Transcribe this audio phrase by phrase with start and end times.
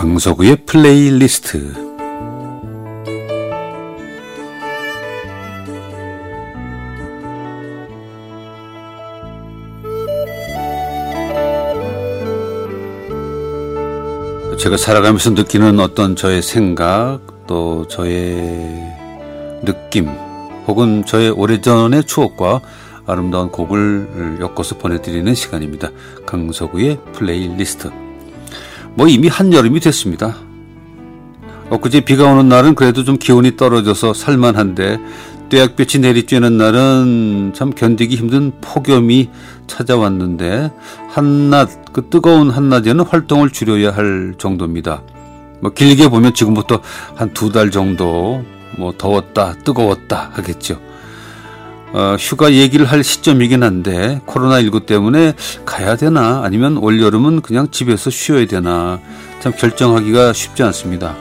[0.00, 1.74] 강석우의 플레이리스트
[14.58, 18.82] 제가 살아가면서 느끼는 어떤 저의 생각 또 저의
[19.66, 20.08] 느낌
[20.66, 22.62] 혹은 저의 오래전의 추억과
[23.06, 25.90] 아름다운 곡을 엮어서 보내드리는 시간입니다.
[26.24, 28.09] 강석우의 플레이리스트.
[28.94, 30.36] 뭐 이미 한여름이 됐습니다.
[31.70, 34.98] 엊그제 비가 오는 날은 그래도 좀 기온이 떨어져서 살만한데
[35.50, 39.30] 뙤약볕이 내리쬐는 날은 참 견디기 힘든 폭염이
[39.66, 40.70] 찾아왔는데
[41.08, 45.02] 한낮 그 뜨거운 한낮에는 활동을 줄여야 할 정도입니다.
[45.60, 46.80] 뭐 길게 보면 지금부터
[47.16, 48.44] 한 두 달 정도
[48.76, 50.80] 뭐 더웠다 뜨거웠다 하겠죠.
[51.92, 58.46] 어, 휴가 얘기를 할 시점이긴 한데 코로나19 때문에 가야 되나 아니면 올여름은 그냥 집에서 쉬어야
[58.46, 59.00] 되나
[59.40, 61.16] 참 결정하기가 쉽지 않습니다.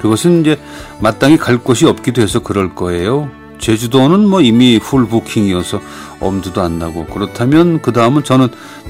[0.00, 0.60] 그것은 이제
[1.00, 3.30] 마땅히 갈 곳이 없기도 해서 그럴 거예요.
[3.58, 5.80] 제주도는 뭐 이미 풀 부킹이어서
[6.20, 8.48] 엄두도 안 나고 그렇다면 그 다음은 저는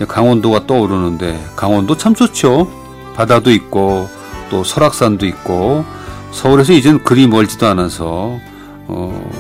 [0.09, 2.69] 강원도가 떠오르는데 강원도 참 좋죠.
[3.15, 4.09] 바다도 있고
[4.51, 5.85] 또 설악산도 있고
[6.33, 8.41] 서울에서 이젠 그리 멀지도 않아서
[8.89, 9.31] 어,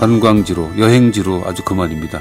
[0.00, 2.20] 관광지로 여행지로 아주 그만입니다.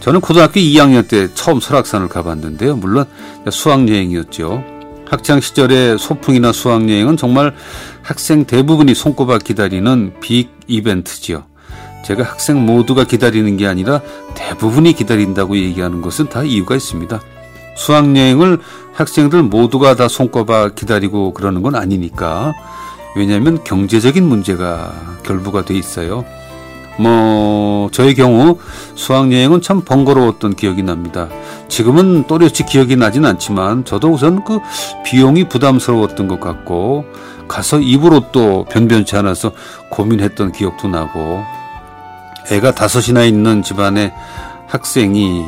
[0.00, 2.76] 저는 고등학교 2학년 때 처음 설악산을 가봤는데요.
[2.76, 3.06] 물론
[3.50, 4.64] 수학여행이었죠.
[5.08, 7.54] 학창 시절의 소풍이나 수학여행은 정말
[8.02, 11.44] 학생 대부분이 손꼽아 기다리는 빅 이벤트지요.
[12.04, 14.00] 제가 학생 모두가 기다리는 게 아니라
[14.34, 17.20] 대부분이 기다린다고 얘기하는 것은 다 이유가 있습니다.
[17.76, 18.58] 수학여행을
[18.92, 22.52] 학생들 모두가 다 손꼽아 기다리고 그러는 건 아니니까.
[23.14, 26.24] 왜냐하면 경제적인 문제가 결부가 돼 있어요.
[26.98, 28.58] 뭐 저의 경우
[28.94, 31.28] 수학여행은 참 번거로웠던 기억이 납니다.
[31.68, 34.58] 지금은 또렷이 기억이 나진 않지만 저도 우선 그
[35.04, 37.04] 비용이 부담스러웠던 것 같고
[37.48, 39.52] 가서 입을 옷도 변변치 않아서
[39.90, 41.42] 고민했던 기억도 나고
[42.50, 44.12] 애가 다섯이나 있는 집안에
[44.66, 45.44] 학생이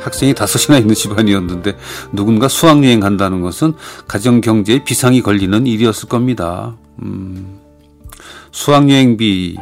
[0.00, 1.76] 학생이 다섯이나 있는 집안이었는데
[2.12, 3.74] 누군가 수학여행 간다는 것은
[4.08, 6.74] 가정 경제에 비상이 걸리는 일이었을 겁니다.
[7.02, 7.58] 음,
[8.50, 9.58] 수학여행비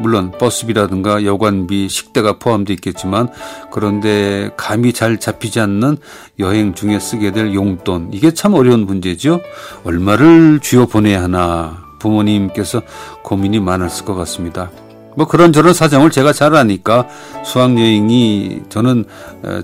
[0.00, 3.28] 물론 버스비라든가 여관비, 식대가 포함되어 있겠지만
[3.70, 5.98] 그런데 감이 잘 잡히지 않는
[6.38, 9.40] 여행 중에 쓰게 될 용돈 이게 참 어려운 문제죠.
[9.84, 12.82] 얼마를 쥐어 보내야 하나 부모님께서
[13.22, 14.70] 고민이 많았을 것 같습니다.
[15.20, 17.06] 뭐 그런저런 사정을 제가 잘 아니까
[17.44, 19.04] 수학여행이 저는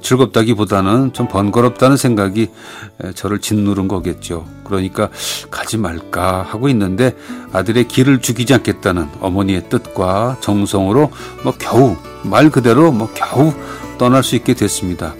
[0.02, 2.48] 즐겁다기보다는 좀 번거롭다는 생각이
[3.14, 4.46] 저를 짓누른 거겠죠.
[4.64, 5.08] 그러니까
[5.50, 7.16] 가지 말까 하고 있는데
[7.54, 11.10] 아들의 길을 죽이지 않겠다는 어머니의 뜻과 정성으로
[11.42, 13.54] 뭐 겨우 말 그대로 뭐 겨우
[13.96, 15.14] 떠날 수 있게 됐습니다.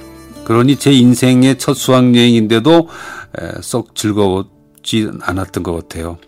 [0.44, 2.88] 그러니 제 인생의 첫 수학여행인데도
[3.62, 6.18] 썩 즐거웠지 않았던 것 같아요.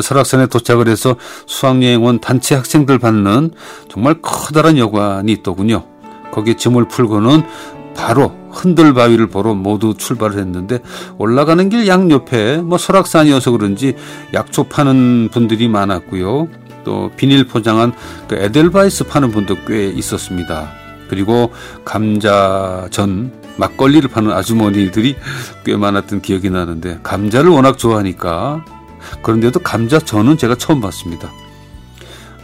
[0.00, 1.16] 설악산에 도착을 해서
[1.46, 3.50] 수학여행 원 단체 학생들 받는
[3.90, 5.84] 정말 커다란 여관이 있더군요.
[6.32, 7.42] 거기에 짐을 풀고는
[7.94, 10.80] 바로 흔들바위를 보러 모두 출발을 했는데
[11.18, 13.94] 올라가는 길 양옆에 뭐 설악산이어서 그런지
[14.34, 16.48] 약초 파는 분들이 많았고요.
[16.84, 17.92] 또 비닐 포장한
[18.28, 20.70] 그 에델바이스 파는 분도 꽤 있었습니다.
[21.08, 21.52] 그리고
[21.84, 25.16] 감자전 막걸리를 파는 아주머니들이
[25.64, 28.64] 꽤 많았던 기억이 나는데 감자를 워낙 좋아하니까
[29.22, 31.30] 그런데도 감자전은 제가 처음 봤습니다.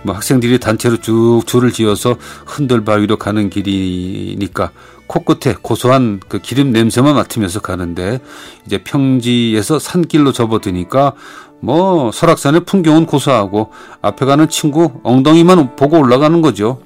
[0.02, 4.70] 뭐 학생들이 단체로 쭉 줄을 지어서 흔들바위로 가는 길이니까
[5.06, 8.20] 코끝에 고소한 그 기름 냄새만 맡으면서 가는데
[8.66, 11.14] 이제 평지에서 산길로 접어드니까
[11.60, 16.80] 뭐 설악산의 풍경은 고소하고 앞에 가는 친구 엉덩이만 보고 올라가는 거죠.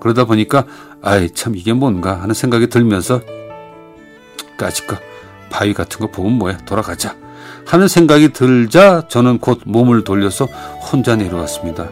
[0.00, 0.66] 그러다 보니까
[1.02, 3.20] 아이 참 이게 뭔가 하는 생각이 들면서
[4.56, 4.96] 까짓거
[5.50, 7.21] 바위 같은 거 보면 뭐야 돌아가자
[7.64, 11.88] 하는 생각이 들자 저는 곧 몸을 돌려서 혼자 내려왔습니다.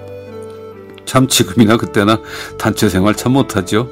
[1.05, 2.21] 참 지금이나 그때나
[2.59, 3.89] 단체 생활 참 못하죠.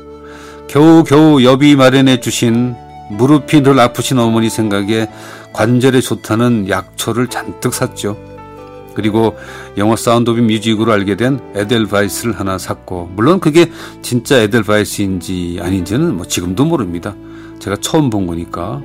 [0.68, 2.74] 겨우겨우 여비 마련해 주신
[3.10, 5.08] 무릎이 늘 아프신 어머니 생각에
[5.52, 8.16] 관절에 좋다는 약초를 잔뜩 샀죠.
[8.94, 9.36] 그리고
[9.76, 13.70] 영화 Sound of Music으로 알게 된 에델바이스를 하나 샀고 물론 그게
[14.02, 17.14] 진짜 에델바이스인지 아닌지는 뭐 지금도 모릅니다.
[17.60, 18.82] 제가 처음 본 거니까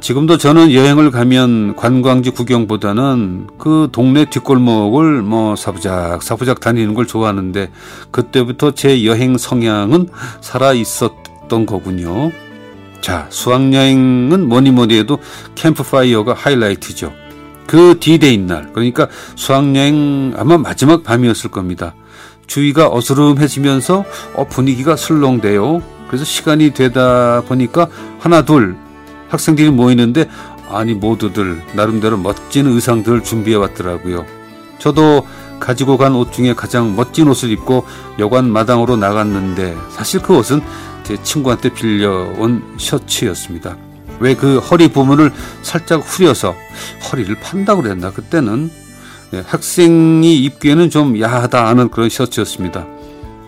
[0.00, 7.70] 지금도 저는 여행을 가면 관광지 구경보다는 그 동네 뒷골목을 뭐 사부작 사부작 다니는 걸 좋아하는데
[8.10, 10.08] 그때부터 제 여행 성향은
[10.40, 12.30] 살아 있었던 거군요.
[13.00, 15.18] 자, 수학여행은 뭐니 뭐니 해도
[15.54, 17.12] 캠프파이어가 하이라이트죠.
[17.66, 21.94] 그 디데이 날, 그러니까 수학여행 아마 마지막 밤이었을 겁니다.
[22.46, 24.04] 주위가 어스름해지면서
[24.34, 25.82] 어, 분위기가 슬렁대요.
[26.06, 27.88] 그래서 시간이 되다 보니까
[28.20, 28.76] 하나 둘
[29.28, 30.28] 학생들이 모이는데
[30.68, 34.24] 아니 모두들 나름대로 멋진 의상들을 준비해 왔더라고요.
[34.78, 35.26] 저도
[35.60, 37.84] 가지고 간 옷 중에 가장 멋진 옷을 입고
[38.18, 40.60] 여관 마당으로 나갔는데 사실 그 옷은
[41.02, 43.76] 제 친구한테 빌려온 셔츠였습니다.
[44.18, 45.32] 왜 그 허리 부분을
[45.62, 46.54] 살짝 후려서
[47.10, 48.70] 허리를 판다고 그랬나 그때는
[49.34, 52.86] 예, 학생이 입기에는 좀 야하다 하는 그런 셔츠였습니다.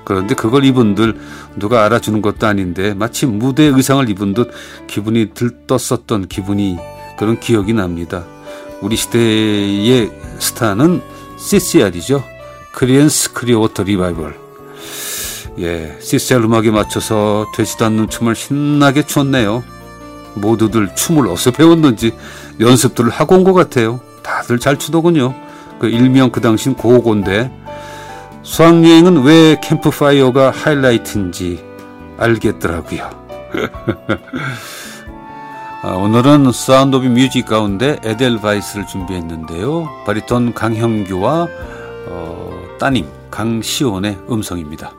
[0.08, 1.20] 그런데 그걸 입은들
[1.56, 4.50] 누가 알아주는 것도 아닌데 마치 무대 의상을 입은 듯
[4.86, 6.78] 기분이 들떴었던 기분이
[7.18, 8.24] 그런 기억이 납니다.
[8.80, 11.02] 우리 시대의 스타는
[11.36, 12.24] CCR이죠.
[12.72, 14.34] Creedence Clearwater Revival.
[15.58, 19.62] 예, CCR 음악에 맞춰서 되지도 않는 춤을 신나게 췄네요.
[20.36, 22.14] 모두들 춤을 어디서 배웠는지
[22.60, 24.00] 연습들을 하고 온 것 같아요.
[24.22, 25.34] 다들 잘 추더군요.
[25.78, 27.50] 그 일명 그 당시 고고인데
[28.48, 31.62] 수학여행은 왜 캠프파이어가 하이라이트인지
[32.16, 33.10] 알겠더라고요.
[35.84, 39.86] 아, 오늘은 Sound of Music 가운데 에델바이스를 준비했는데요.
[40.06, 41.46] 바리톤 강형규와
[42.08, 42.50] 어,
[42.80, 44.92] 따님 강시온의 음성입니다.